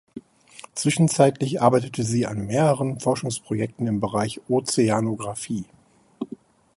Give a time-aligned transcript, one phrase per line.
[0.73, 5.65] Zwischenzeitlich arbeitete sie an mehreren Forschungsprojekten im Bereich Ozeanografie.